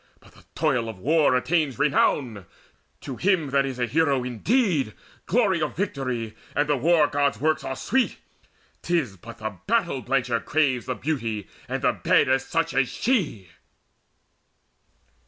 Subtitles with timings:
[0.19, 2.47] But the toil of war attains Renown.
[3.01, 4.95] To him that is a hero indeed
[5.27, 8.17] Glory of victory and the War god's works Are sweet.
[8.81, 13.49] 'Tis but the battle blencher craves The beauty and the bed of such as she!"